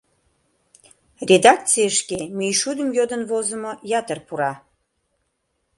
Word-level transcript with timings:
Редакцийышке 1.29 2.19
мӱйшудым 2.37 2.89
йодын 2.97 3.21
возымо 3.29 3.71
ятыр 3.99 4.19
пура. 4.27 4.53